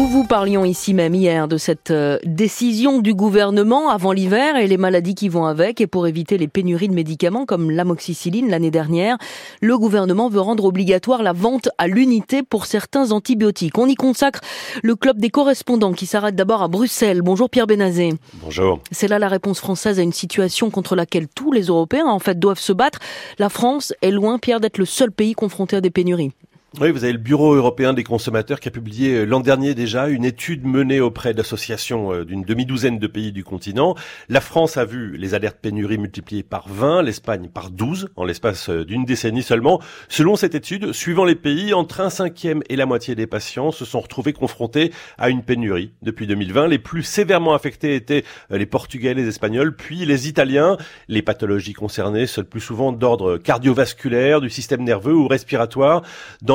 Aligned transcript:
Nous 0.00 0.08
vous 0.08 0.24
parlions 0.24 0.64
ici 0.64 0.94
même 0.94 1.14
hier 1.14 1.46
de 1.46 1.58
cette 1.58 1.90
euh, 1.90 2.18
décision 2.24 3.00
du 3.00 3.12
gouvernement 3.12 3.90
avant 3.90 4.12
l'hiver 4.12 4.56
et 4.56 4.66
les 4.66 4.78
maladies 4.78 5.14
qui 5.14 5.28
vont 5.28 5.44
avec. 5.44 5.82
Et 5.82 5.86
pour 5.86 6.06
éviter 6.06 6.38
les 6.38 6.48
pénuries 6.48 6.88
de 6.88 6.94
médicaments 6.94 7.44
comme 7.44 7.70
l'amoxicilline 7.70 8.48
l'année 8.48 8.70
dernière, 8.70 9.18
le 9.60 9.76
gouvernement 9.76 10.30
veut 10.30 10.40
rendre 10.40 10.64
obligatoire 10.64 11.22
la 11.22 11.34
vente 11.34 11.68
à 11.76 11.86
l'unité 11.86 12.42
pour 12.42 12.64
certains 12.64 13.12
antibiotiques. 13.12 13.76
On 13.76 13.86
y 13.88 13.94
consacre 13.94 14.40
le 14.82 14.96
club 14.96 15.18
des 15.18 15.28
correspondants 15.28 15.92
qui 15.92 16.06
s'arrête 16.06 16.34
d'abord 16.34 16.62
à 16.62 16.68
Bruxelles. 16.68 17.20
Bonjour 17.20 17.50
Pierre 17.50 17.66
Benazé. 17.66 18.14
Bonjour. 18.42 18.80
C'est 18.92 19.06
là 19.06 19.18
la 19.18 19.28
réponse 19.28 19.58
française 19.58 19.98
à 19.98 20.02
une 20.02 20.14
situation 20.14 20.70
contre 20.70 20.96
laquelle 20.96 21.28
tous 21.28 21.52
les 21.52 21.64
Européens 21.64 22.06
en 22.06 22.20
fait 22.20 22.38
doivent 22.38 22.58
se 22.58 22.72
battre. 22.72 23.00
La 23.38 23.50
France 23.50 23.92
est 24.00 24.12
loin, 24.12 24.38
Pierre, 24.38 24.60
d'être 24.60 24.78
le 24.78 24.86
seul 24.86 25.12
pays 25.12 25.34
confronté 25.34 25.76
à 25.76 25.82
des 25.82 25.90
pénuries. 25.90 26.32
Oui, 26.78 26.92
vous 26.92 27.02
avez 27.02 27.12
le 27.12 27.18
Bureau 27.18 27.54
européen 27.54 27.92
des 27.94 28.04
consommateurs 28.04 28.60
qui 28.60 28.68
a 28.68 28.70
publié 28.70 29.16
euh, 29.16 29.24
l'an 29.24 29.40
dernier 29.40 29.74
déjà 29.74 30.06
une 30.06 30.24
étude 30.24 30.64
menée 30.64 31.00
auprès 31.00 31.34
d'associations 31.34 32.12
euh, 32.12 32.24
d'une 32.24 32.42
demi-douzaine 32.42 33.00
de 33.00 33.06
pays 33.08 33.32
du 33.32 33.42
continent. 33.42 33.96
La 34.28 34.40
France 34.40 34.76
a 34.76 34.84
vu 34.84 35.16
les 35.16 35.34
alertes 35.34 35.58
pénuries 35.60 35.98
multipliées 35.98 36.44
par 36.44 36.68
20, 36.68 37.02
l'Espagne 37.02 37.48
par 37.52 37.72
12 37.72 38.10
en 38.14 38.24
l'espace 38.24 38.70
euh, 38.70 38.84
d'une 38.84 39.04
décennie 39.04 39.42
seulement. 39.42 39.80
Selon 40.08 40.36
cette 40.36 40.54
étude, 40.54 40.92
suivant 40.92 41.24
les 41.24 41.34
pays, 41.34 41.74
entre 41.74 42.02
un 42.02 42.08
cinquième 42.08 42.62
et 42.68 42.76
la 42.76 42.86
moitié 42.86 43.16
des 43.16 43.26
patients 43.26 43.72
se 43.72 43.84
sont 43.84 43.98
retrouvés 43.98 44.32
confrontés 44.32 44.92
à 45.18 45.28
une 45.28 45.42
pénurie 45.42 45.90
depuis 46.02 46.28
2020. 46.28 46.68
Les 46.68 46.78
plus 46.78 47.02
sévèrement 47.02 47.54
affectés 47.54 47.96
étaient 47.96 48.22
les 48.48 48.66
Portugais, 48.66 49.12
les 49.14 49.26
Espagnols, 49.26 49.74
puis 49.74 50.06
les 50.06 50.28
Italiens. 50.28 50.76
Les 51.08 51.22
pathologies 51.22 51.72
concernées 51.72 52.28
sont 52.28 52.42
le 52.42 52.46
plus 52.46 52.60
souvent 52.60 52.92
d'ordre 52.92 53.38
cardiovasculaire, 53.38 54.40
du 54.40 54.50
système 54.50 54.84
nerveux 54.84 55.16
ou 55.16 55.26
respiratoire. 55.26 56.02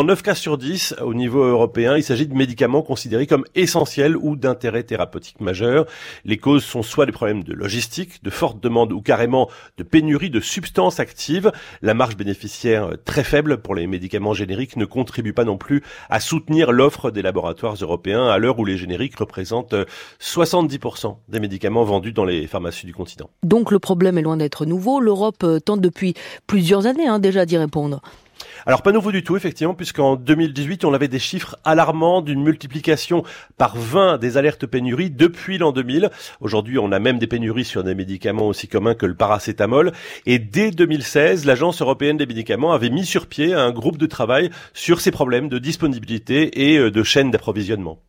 9 0.06 0.22
cas 0.22 0.36
sur 0.36 0.58
10 0.58 0.96
au 1.02 1.14
niveau 1.14 1.44
européen, 1.44 1.98
il 1.98 2.04
s'agit 2.04 2.28
de 2.28 2.36
médicaments 2.36 2.82
considérés 2.84 3.28
comme 3.28 3.44
essentiels 3.56 4.16
ou 4.16 4.36
d'intérêt 4.36 4.84
thérapeutique 4.84 5.42
majeur. 5.42 5.86
Les 6.24 6.38
causes 6.38 6.64
sont 6.64 6.84
soit 6.84 7.06
des 7.06 7.12
problèmes 7.12 7.44
de 7.44 7.54
logistique, 7.54 8.24
de 8.24 8.30
forte 8.30 8.62
demande 8.62 8.94
ou 8.94 9.02
carrément 9.02 9.50
de 9.78 9.84
pénurie 9.84 10.30
de 10.30 10.40
substances 10.40 11.00
actives. 11.00 11.52
La 11.82 11.94
marge 11.94 12.16
bénéficiaire 12.18 12.92
très 13.04 13.24
faible 13.24 13.58
pour 13.58 13.74
les 13.74 13.88
médicaments 13.88 14.34
génériques 14.34 14.78
ne 14.78 14.86
contribue 14.86 15.34
pas 15.34 15.44
non 15.44 15.58
plus 15.58 15.82
à 16.10 16.20
soutenir 16.20 16.72
l'offre 16.72 17.10
des 17.10 17.24
laboratoires 17.24 17.76
européens 17.82 18.28
à 18.28 18.38
l'heure 18.38 18.60
où 18.60 18.66
les 18.66 18.78
génériques 18.78 19.18
représentent 19.18 19.76
70% 20.22 21.18
des 21.28 21.40
médicaments 21.40 21.84
vendus 21.84 22.14
dans 22.14 22.26
les 22.26 22.46
pharmacies 22.48 22.86
du 22.86 22.94
continent. 22.94 23.30
Donc 23.44 23.72
le 23.72 23.80
problème 23.80 24.18
est 24.18 24.22
loin 24.22 24.38
d'être 24.38 24.66
nouveau. 24.66 25.00
L'Europe 25.00 25.46
tente 25.66 25.82
depuis 25.82 26.14
plusieurs 26.46 26.86
années 26.86 27.08
hein, 27.08 27.20
déjà 27.20 27.46
d'y 27.46 27.58
répondre. 27.58 28.02
Alors 28.66 28.82
pas 28.82 28.92
nouveau 28.92 29.12
du 29.12 29.24
tout 29.24 29.36
effectivement 29.36 29.74
puisqu'en 29.74 30.16
2018 30.16 30.86
on 30.86 30.94
avait 30.94 31.08
des 31.08 31.20
chiffres 31.20 31.58
alarmants 31.64 32.22
d'une 32.22 32.44
multiplication 32.44 33.24
par 33.58 33.78
20 33.78 34.18
des 34.18 34.38
alertes 34.38 34.66
pénuries 34.66 35.10
depuis 35.10 35.58
l'an 35.58 35.72
2000. 35.72 36.10
Aujourd'hui 36.42 36.80
on 36.80 36.92
a 36.92 37.00
même 37.00 37.20
des 37.20 37.28
pénuries 37.28 37.66
sur 37.66 37.84
des 37.84 37.96
médicaments 37.96 38.48
aussi 38.48 38.68
communs 38.68 38.96
que 38.96 39.06
le 39.06 39.16
paracétamol 39.16 39.92
et 40.26 40.40
dès 40.40 40.72
2016 40.72 41.46
l'agence 41.46 41.82
européenne 41.82 42.18
des 42.18 42.26
médicaments 42.26 42.74
avait 42.74 42.90
mis 42.90 43.06
sur 43.06 43.28
pied 43.28 43.54
un 43.54 43.72
groupe 43.72 43.98
de 43.98 44.06
travail 44.06 44.50
sur 44.74 45.02
ces 45.02 45.12
problèmes 45.12 45.50
de 45.50 45.60
disponibilité 45.60 46.70
et 46.70 46.78
euh, 46.78 46.92
de 46.92 47.04
chaîne 47.04 47.32
d'approvisionnement. 47.32 48.00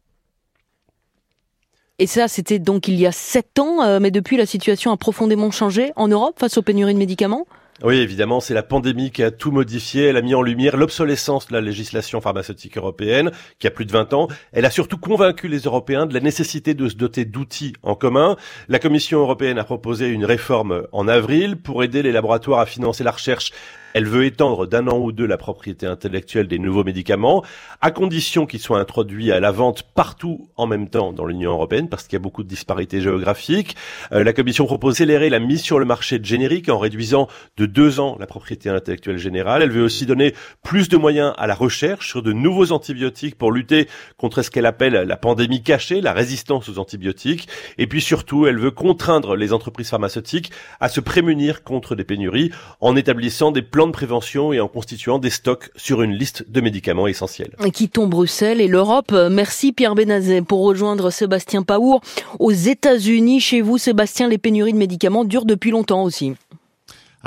Et 1.98 2.06
ça, 2.06 2.28
c'était 2.28 2.58
donc 2.58 2.88
il 2.88 2.96
y 2.96 3.06
a 3.06 3.12
sept 3.12 3.58
ans, 3.58 3.82
euh, 3.82 4.00
mais 4.00 4.10
depuis, 4.10 4.36
la 4.36 4.44
situation 4.44 4.92
a 4.92 4.98
profondément 4.98 5.50
changé 5.50 5.92
en 5.96 6.08
Europe 6.08 6.38
face 6.38 6.58
aux 6.58 6.62
pénuries 6.62 6.92
de 6.92 6.98
médicaments? 6.98 7.46
Oui, 7.82 7.96
évidemment, 7.96 8.40
c'est 8.40 8.54
la 8.54 8.62
pandémie 8.62 9.10
qui 9.10 9.22
a 9.22 9.30
tout 9.30 9.50
modifié. 9.50 10.06
Elle 10.06 10.16
a 10.16 10.22
mis 10.22 10.34
en 10.34 10.40
lumière 10.40 10.78
l'obsolescence 10.78 11.48
de 11.48 11.52
la 11.52 11.60
législation 11.60 12.22
pharmaceutique 12.22 12.78
européenne, 12.78 13.32
qui 13.58 13.66
a 13.66 13.70
plus 13.70 13.84
de 13.84 13.92
20 13.92 14.14
ans. 14.14 14.28
Elle 14.52 14.64
a 14.64 14.70
surtout 14.70 14.96
convaincu 14.96 15.46
les 15.46 15.60
Européens 15.60 16.06
de 16.06 16.14
la 16.14 16.20
nécessité 16.20 16.72
de 16.72 16.88
se 16.88 16.94
doter 16.94 17.26
d'outils 17.26 17.74
en 17.82 17.94
commun. 17.94 18.36
La 18.68 18.78
Commission 18.78 19.20
européenne 19.20 19.58
a 19.58 19.64
proposé 19.64 20.08
une 20.08 20.24
réforme 20.24 20.86
en 20.92 21.06
avril 21.06 21.56
pour 21.56 21.84
aider 21.84 22.02
les 22.02 22.12
laboratoires 22.12 22.60
à 22.60 22.66
financer 22.66 23.04
la 23.04 23.10
recherche 23.10 23.52
elle 23.96 24.04
veut 24.04 24.26
étendre 24.26 24.66
d'un 24.66 24.88
an 24.88 24.98
ou 24.98 25.10
deux 25.10 25.24
la 25.24 25.38
propriété 25.38 25.86
intellectuelle 25.86 26.48
des 26.48 26.58
nouveaux 26.58 26.84
médicaments, 26.84 27.42
à 27.80 27.90
condition 27.90 28.44
qu'ils 28.44 28.60
soient 28.60 28.78
introduits 28.78 29.32
à 29.32 29.40
la 29.40 29.50
vente 29.50 29.84
partout 29.94 30.50
en 30.56 30.66
même 30.66 30.90
temps 30.90 31.14
dans 31.14 31.24
l'Union 31.24 31.52
européenne, 31.52 31.88
parce 31.88 32.02
qu'il 32.02 32.12
y 32.12 32.16
a 32.16 32.22
beaucoup 32.22 32.42
de 32.42 32.48
disparités 32.48 33.00
géographiques. 33.00 33.74
Euh, 34.12 34.22
la 34.22 34.34
Commission 34.34 34.66
propose 34.66 34.96
d'accélérer 34.96 35.30
la 35.30 35.38
mise 35.38 35.62
sur 35.62 35.78
le 35.78 35.86
marché 35.86 36.18
de 36.18 36.26
génériques 36.26 36.68
en 36.68 36.78
réduisant 36.78 37.26
de 37.56 37.64
deux 37.64 37.98
ans 37.98 38.18
la 38.20 38.26
propriété 38.26 38.68
intellectuelle 38.68 39.16
générale. 39.16 39.62
Elle 39.62 39.70
veut 39.70 39.82
aussi 39.82 40.04
donner 40.04 40.34
plus 40.62 40.90
de 40.90 40.98
moyens 40.98 41.32
à 41.38 41.46
la 41.46 41.54
recherche 41.54 42.06
sur 42.06 42.22
de 42.22 42.34
nouveaux 42.34 42.72
antibiotiques 42.72 43.38
pour 43.38 43.50
lutter 43.50 43.88
contre 44.18 44.42
ce 44.42 44.50
qu'elle 44.50 44.66
appelle 44.66 44.92
la 44.92 45.16
pandémie 45.16 45.62
cachée, 45.62 46.02
la 46.02 46.12
résistance 46.12 46.68
aux 46.68 46.78
antibiotiques. 46.78 47.48
Et 47.78 47.86
puis 47.86 48.02
surtout, 48.02 48.46
elle 48.46 48.58
veut 48.58 48.70
contraindre 48.70 49.36
les 49.36 49.54
entreprises 49.54 49.88
pharmaceutiques 49.88 50.50
à 50.80 50.90
se 50.90 51.00
prémunir 51.00 51.62
contre 51.62 51.94
des 51.94 52.04
pénuries 52.04 52.50
en 52.82 52.94
établissant 52.94 53.52
des 53.52 53.62
plans 53.62 53.85
de 53.86 53.92
prévention 53.92 54.52
et 54.52 54.60
en 54.60 54.68
constituant 54.68 55.18
des 55.18 55.30
stocks 55.30 55.70
sur 55.76 56.02
une 56.02 56.12
liste 56.12 56.44
de 56.48 56.60
médicaments 56.60 57.06
essentiels. 57.06 57.54
Quittons 57.72 58.06
Bruxelles 58.06 58.60
et 58.60 58.68
l'Europe. 58.68 59.14
Merci 59.30 59.72
Pierre 59.72 59.94
Benazet 59.94 60.42
pour 60.42 60.64
rejoindre 60.64 61.10
Sébastien 61.10 61.62
Paour 61.62 62.00
aux 62.38 62.52
États-Unis. 62.52 63.40
Chez 63.40 63.60
vous, 63.60 63.78
Sébastien, 63.78 64.28
les 64.28 64.38
pénuries 64.38 64.72
de 64.72 64.78
médicaments 64.78 65.24
durent 65.24 65.44
depuis 65.44 65.70
longtemps 65.70 66.02
aussi. 66.02 66.34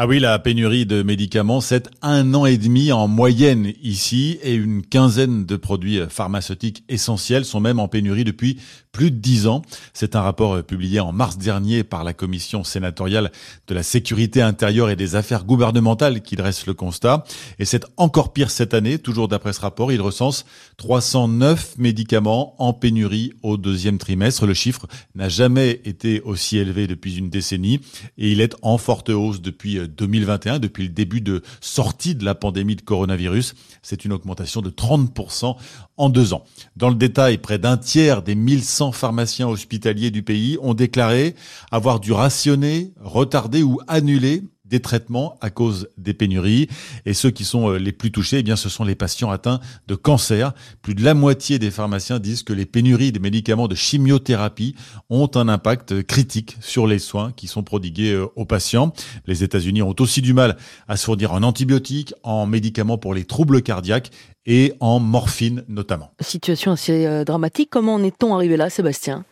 Ah 0.01 0.07
oui, 0.07 0.21
la 0.21 0.39
pénurie 0.39 0.85
de 0.85 1.03
médicaments, 1.03 1.59
c'est 1.59 1.89
un 2.01 2.33
an 2.33 2.45
et 2.45 2.57
demi 2.57 2.93
en 2.93 3.09
moyenne 3.09 3.73
ici 3.83 4.39
et 4.43 4.53
une 4.53 4.81
quinzaine 4.81 5.45
de 5.45 5.57
produits 5.57 5.99
pharmaceutiques 6.07 6.85
essentiels 6.87 7.43
sont 7.43 7.59
même 7.59 7.79
en 7.79 7.89
pénurie 7.89 8.23
depuis 8.23 8.61
plus 8.93 9.11
de 9.11 9.17
dix 9.17 9.45
ans. 9.45 9.61
C'est 9.93 10.15
un 10.15 10.21
rapport 10.21 10.63
publié 10.63 11.01
en 11.01 11.11
mars 11.11 11.37
dernier 11.37 11.83
par 11.83 12.05
la 12.05 12.13
commission 12.13 12.63
sénatoriale 12.63 13.29
de 13.67 13.75
la 13.75 13.83
sécurité 13.83 14.41
intérieure 14.41 14.89
et 14.89 14.95
des 14.95 15.15
affaires 15.15 15.43
gouvernementales 15.43 16.21
qui 16.21 16.37
dresse 16.37 16.65
le 16.65 16.73
constat. 16.73 17.25
Et 17.59 17.65
c'est 17.65 17.85
encore 17.97 18.31
pire 18.31 18.51
cette 18.51 18.73
année. 18.73 18.99
Toujours 18.99 19.27
d'après 19.27 19.51
ce 19.51 19.59
rapport, 19.59 19.91
il 19.91 20.01
recense 20.01 20.45
309 20.77 21.77
médicaments 21.77 22.55
en 22.57 22.71
pénurie 22.71 23.33
au 23.43 23.57
deuxième 23.57 23.97
trimestre. 23.97 24.45
Le 24.45 24.53
chiffre 24.53 24.87
n'a 25.13 25.27
jamais 25.27 25.81
été 25.83 26.21
aussi 26.21 26.57
élevé 26.57 26.87
depuis 26.87 27.17
une 27.17 27.29
décennie 27.29 27.81
et 28.17 28.31
il 28.31 28.39
est 28.39 28.55
en 28.61 28.77
forte 28.77 29.09
hausse 29.09 29.41
depuis 29.41 29.88
2021, 29.95 30.59
depuis 30.59 30.83
le 30.83 30.89
début 30.89 31.21
de 31.21 31.41
sortie 31.61 32.15
de 32.15 32.25
la 32.25 32.35
pandémie 32.35 32.75
de 32.75 32.81
coronavirus. 32.81 33.55
C'est 33.81 34.05
une 34.05 34.13
augmentation 34.13 34.61
de 34.61 34.69
30% 34.69 35.55
en 35.97 36.09
deux 36.09 36.33
ans. 36.33 36.43
Dans 36.75 36.89
le 36.89 36.95
détail, 36.95 37.37
près 37.37 37.57
d'un 37.57 37.77
tiers 37.77 38.21
des 38.21 38.35
1100 38.35 38.91
pharmaciens 38.91 39.47
hospitaliers 39.47 40.11
du 40.11 40.23
pays 40.23 40.57
ont 40.61 40.73
déclaré 40.73 41.35
avoir 41.71 41.99
dû 41.99 42.11
rationner, 42.11 42.93
retarder 43.01 43.63
ou 43.63 43.79
annuler 43.87 44.43
des 44.69 44.79
traitements 44.79 45.37
à 45.41 45.49
cause 45.49 45.89
des 45.97 46.13
pénuries. 46.13 46.67
Et 47.05 47.13
ceux 47.13 47.31
qui 47.31 47.43
sont 47.43 47.69
euh, 47.69 47.77
les 47.77 47.91
plus 47.91 48.11
touchés, 48.11 48.39
eh 48.39 48.43
bien, 48.43 48.55
ce 48.55 48.69
sont 48.69 48.83
les 48.83 48.95
patients 48.95 49.31
atteints 49.31 49.59
de 49.87 49.95
cancer. 49.95 50.53
Plus 50.81 50.95
de 50.95 51.03
la 51.03 51.13
moitié 51.13 51.59
des 51.59 51.71
pharmaciens 51.71 52.19
disent 52.19 52.43
que 52.43 52.53
les 52.53 52.65
pénuries 52.65 53.11
des 53.11 53.19
médicaments 53.19 53.67
de 53.67 53.75
chimiothérapie 53.75 54.75
ont 55.09 55.29
un 55.35 55.49
impact 55.49 56.03
critique 56.03 56.57
sur 56.61 56.87
les 56.87 56.99
soins 56.99 57.31
qui 57.35 57.47
sont 57.47 57.63
prodigués 57.63 58.13
euh, 58.13 58.27
aux 58.35 58.45
patients. 58.45 58.93
Les 59.25 59.43
États-Unis 59.43 59.81
ont 59.81 59.95
aussi 59.99 60.21
du 60.21 60.33
mal 60.33 60.57
à 60.87 60.97
se 60.97 61.05
fournir 61.05 61.33
en 61.33 61.43
antibiotiques, 61.43 62.13
en 62.23 62.45
médicaments 62.45 62.97
pour 62.97 63.13
les 63.13 63.25
troubles 63.25 63.61
cardiaques 63.61 64.11
et 64.45 64.73
en 64.79 64.99
morphine 64.99 65.63
notamment. 65.67 66.11
Situation 66.19 66.71
assez 66.71 67.05
euh, 67.05 67.23
dramatique. 67.23 67.69
Comment 67.71 67.95
en 67.95 68.03
est-on 68.03 68.33
arrivé 68.35 68.57
là, 68.57 68.69
Sébastien? 68.69 69.25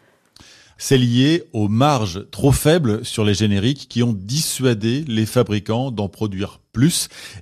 C'est 0.77 0.97
lié 0.97 1.43
aux 1.53 1.67
marges 1.67 2.29
trop 2.31 2.51
faibles 2.51 3.03
sur 3.03 3.23
les 3.25 3.33
génériques 3.33 3.87
qui 3.89 4.03
ont 4.03 4.13
dissuadé 4.13 5.03
les 5.07 5.25
fabricants 5.25 5.91
d'en 5.91 6.09
produire 6.09 6.59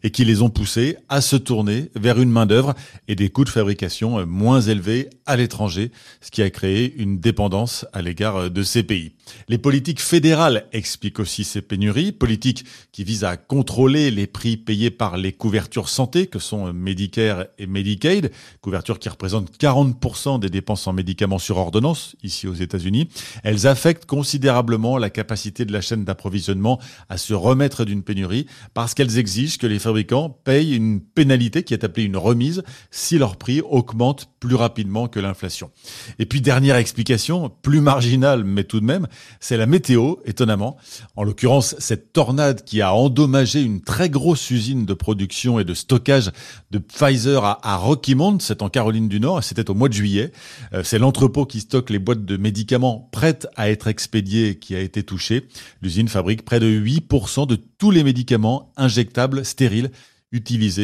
et 0.03 0.11
qui 0.11 0.25
les 0.25 0.41
ont 0.41 0.49
poussés 0.49 0.97
à 1.09 1.21
se 1.21 1.35
tourner 1.35 1.89
vers 1.95 2.19
une 2.19 2.31
main-d'œuvre 2.31 2.73
et 3.07 3.15
des 3.15 3.29
coûts 3.29 3.43
de 3.43 3.49
fabrication 3.49 4.25
moins 4.25 4.61
élevés 4.61 5.09
à 5.25 5.35
l'étranger, 5.35 5.91
ce 6.21 6.31
qui 6.31 6.41
a 6.41 6.49
créé 6.49 6.93
une 6.97 7.19
dépendance 7.19 7.85
à 7.93 8.01
l'égard 8.01 8.49
de 8.49 8.63
ces 8.63 8.83
pays. 8.83 9.13
Les 9.47 9.57
politiques 9.57 10.01
fédérales 10.01 10.65
expliquent 10.71 11.19
aussi 11.19 11.43
ces 11.43 11.61
pénuries, 11.61 12.11
politiques 12.11 12.65
qui 12.91 13.03
visent 13.03 13.23
à 13.23 13.37
contrôler 13.37 14.11
les 14.11 14.27
prix 14.27 14.57
payés 14.57 14.91
par 14.91 15.17
les 15.17 15.31
couvertures 15.31 15.89
santé 15.89 16.27
que 16.27 16.39
sont 16.39 16.71
Medicare 16.73 17.45
et 17.57 17.67
Medicaid, 17.67 18.31
couvertures 18.61 18.99
qui 18.99 19.09
représentent 19.09 19.51
40% 19.59 20.39
des 20.39 20.49
dépenses 20.49 20.87
en 20.87 20.93
médicaments 20.93 21.39
sur 21.39 21.57
ordonnance 21.57 22.15
ici 22.23 22.47
aux 22.47 22.53
États-Unis. 22.53 23.09
Elles 23.43 23.67
affectent 23.67 24.05
considérablement 24.05 24.97
la 24.97 25.09
capacité 25.09 25.65
de 25.65 25.73
la 25.73 25.81
chaîne 25.81 26.05
d'approvisionnement 26.05 26.79
à 27.09 27.17
se 27.17 27.33
remettre 27.33 27.85
d'une 27.85 28.03
pénurie 28.03 28.45
parce 28.73 28.93
qu'elles 28.93 29.17
exigent 29.25 29.57
que 29.57 29.65
les 29.65 29.79
fabricants 29.79 30.29
payent 30.29 30.75
une 30.75 31.01
pénalité 31.01 31.63
qui 31.63 31.73
est 31.73 31.83
appelée 31.83 32.03
une 32.03 32.15
remise 32.15 32.61
si 32.91 33.17
leur 33.17 33.37
prix 33.37 33.61
augmente 33.61 34.29
plus 34.39 34.53
rapidement 34.53 35.07
que 35.07 35.19
l'inflation. 35.19 35.71
Et 36.19 36.27
puis 36.27 36.41
dernière 36.41 36.75
explication, 36.75 37.49
plus 37.49 37.81
marginale 37.81 38.43
mais 38.43 38.65
tout 38.65 38.79
de 38.79 38.85
même, 38.85 39.07
c'est 39.39 39.57
la 39.57 39.65
météo, 39.65 40.17
étonnamment. 40.25 40.77
En 41.15 41.23
l'occurrence, 41.23 41.75
cette 41.79 42.13
tornade 42.13 42.63
qui 42.63 42.81
a 42.81 42.93
endommagé 42.93 43.61
une 43.61 43.81
très 43.81 44.11
grosse 44.11 44.51
usine 44.51 44.85
de 44.85 44.93
production 44.93 45.59
et 45.59 45.63
de 45.63 45.73
stockage 45.73 46.31
de 46.69 46.77
Pfizer 46.77 47.43
à, 47.43 47.77
Rocky 47.77 48.13
Mount, 48.13 48.37
c'est 48.41 48.61
en 48.61 48.69
Caroline 48.69 49.09
du 49.09 49.19
Nord, 49.19 49.43
c'était 49.43 49.71
au 49.71 49.73
mois 49.73 49.89
de 49.89 49.93
juillet. 49.93 50.31
Euh, 50.73 50.83
c'est 50.83 50.99
l'entrepôt 50.99 51.47
qui 51.47 51.61
stocke 51.61 51.89
les 51.89 51.99
boîtes 51.99 52.25
de 52.25 52.37
médicaments 52.37 53.09
prêtes 53.11 53.47
à 53.55 53.71
être 53.71 53.87
expédiées 53.87 54.59
qui 54.59 54.75
a 54.75 54.79
été 54.79 55.01
touché. 55.01 55.47
L'usine 55.81 56.07
fabrique 56.07 56.45
près 56.45 56.59
de 56.59 56.67
8% 56.67 57.47
de 57.47 57.55
tous 57.55 57.91
les 57.91 58.03
médicaments 58.03 58.71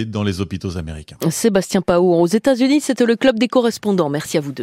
dans 0.05 0.23
les 0.23 0.39
hôpitaux 0.39 0.77
américains. 0.77 1.17
Sébastien 1.29 1.81
Pau, 1.81 2.21
aux 2.21 2.27
États-Unis, 2.27 2.81
c'était 2.81 3.05
le 3.05 3.15
club 3.15 3.37
des 3.37 3.47
correspondants. 3.47 4.09
Merci 4.09 4.37
à 4.37 4.41
vous 4.41 4.51
deux. 4.51 4.59